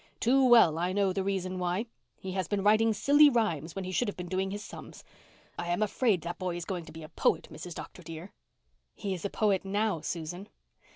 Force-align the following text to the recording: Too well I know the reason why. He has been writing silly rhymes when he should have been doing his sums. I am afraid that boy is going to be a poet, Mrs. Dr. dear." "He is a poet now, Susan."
Too 0.19 0.43
well 0.43 0.79
I 0.79 0.93
know 0.93 1.13
the 1.13 1.23
reason 1.23 1.59
why. 1.59 1.85
He 2.19 2.31
has 2.31 2.47
been 2.47 2.63
writing 2.63 2.91
silly 2.91 3.29
rhymes 3.29 3.75
when 3.75 3.83
he 3.83 3.91
should 3.91 4.07
have 4.07 4.17
been 4.17 4.25
doing 4.29 4.49
his 4.49 4.63
sums. 4.65 5.03
I 5.59 5.67
am 5.67 5.83
afraid 5.83 6.21
that 6.23 6.39
boy 6.39 6.55
is 6.55 6.65
going 6.65 6.85
to 6.85 6.91
be 6.91 7.03
a 7.03 7.09
poet, 7.09 7.47
Mrs. 7.51 7.75
Dr. 7.75 8.01
dear." 8.01 8.33
"He 8.95 9.13
is 9.13 9.25
a 9.25 9.29
poet 9.29 9.63
now, 9.63 9.99
Susan." 10.01 10.49